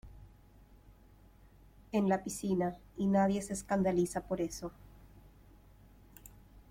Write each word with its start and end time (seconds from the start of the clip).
en 1.91 2.09
la 2.09 2.23
piscina 2.23 2.75
y 2.97 3.05
nadie 3.05 3.43
se 3.43 3.53
escandaliza 3.53 4.21
por 4.23 4.41
eso. 4.41 4.71